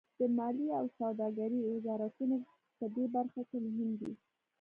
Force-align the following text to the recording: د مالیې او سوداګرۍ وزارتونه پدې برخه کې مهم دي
د 0.19 0.21
مالیې 0.37 0.67
او 0.79 0.85
سوداګرۍ 0.99 1.59
وزارتونه 1.63 2.35
پدې 2.77 3.05
برخه 3.15 3.41
کې 3.49 3.57
مهم 3.65 3.89
دي 3.99 4.11